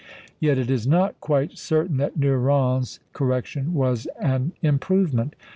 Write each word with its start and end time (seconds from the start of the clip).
Yet 0.39 0.57
it 0.57 0.71
is 0.71 0.87
not 0.87 1.19
quite 1.19 1.59
certain 1.59 1.97
that 1.97 2.17
Nyrén's 2.19 2.99
correction 3.13 3.75
was 3.75 4.07
an 4.19 4.51
improvement. 4.63 5.35